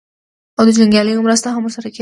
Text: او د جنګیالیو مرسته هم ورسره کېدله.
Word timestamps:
او 0.57 0.63
د 0.67 0.69
جنګیالیو 0.77 1.25
مرسته 1.27 1.47
هم 1.49 1.63
ورسره 1.65 1.81
کېدله. 1.87 1.89